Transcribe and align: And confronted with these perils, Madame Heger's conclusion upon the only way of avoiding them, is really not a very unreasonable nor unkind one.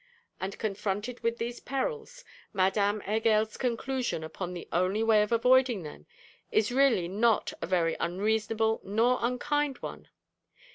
And 0.39 0.57
confronted 0.57 1.19
with 1.19 1.37
these 1.37 1.59
perils, 1.59 2.25
Madame 2.53 3.01
Heger's 3.01 3.55
conclusion 3.55 4.23
upon 4.23 4.51
the 4.55 4.67
only 4.71 5.03
way 5.03 5.21
of 5.21 5.31
avoiding 5.31 5.83
them, 5.83 6.07
is 6.51 6.71
really 6.71 7.07
not 7.07 7.53
a 7.61 7.67
very 7.67 7.95
unreasonable 7.99 8.81
nor 8.83 9.19
unkind 9.21 9.77
one. 9.77 10.07